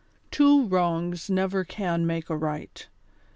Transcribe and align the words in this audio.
151 0.31 0.31
Two 0.31 0.67
wrongs 0.75 1.29
never 1.29 1.63
can 1.63 2.07
make 2.07 2.27
a 2.31 2.35
right. 2.35 2.87